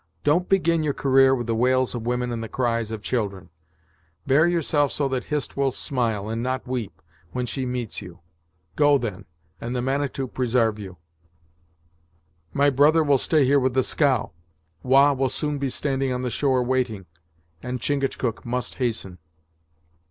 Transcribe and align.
Don't 0.23 0.49
begin 0.49 0.81
your 0.81 0.95
career 0.95 1.35
with 1.35 1.45
the 1.45 1.53
wails 1.53 1.93
of 1.93 2.07
women 2.07 2.31
and 2.31 2.41
the 2.43 2.49
cries 2.49 2.89
of 2.89 3.03
children. 3.03 3.51
Bear 4.25 4.47
yourself 4.47 4.91
so 4.91 5.07
that 5.07 5.25
Hist 5.25 5.55
will 5.55 5.69
smile, 5.71 6.27
and 6.27 6.41
not 6.41 6.65
weep, 6.67 7.03
when 7.33 7.45
she 7.45 7.67
meets 7.67 8.01
you. 8.01 8.19
Go, 8.75 8.97
then; 8.97 9.25
and 9.61 9.75
the 9.75 9.81
Manitou 9.83 10.27
presarve 10.27 10.79
you!" 10.79 10.97
"My 12.51 12.71
brother 12.71 13.03
will 13.03 13.19
stay 13.19 13.45
here 13.45 13.59
with 13.59 13.75
the 13.75 13.83
scow. 13.83 14.31
Wah 14.81 15.13
will 15.13 15.29
soon 15.29 15.59
be 15.59 15.69
standing 15.69 16.11
on 16.11 16.23
the 16.23 16.31
shore 16.31 16.63
waiting, 16.63 17.05
and 17.61 17.79
Chingachgook 17.79 18.43
must 18.43 18.77
hasten." 18.81 19.19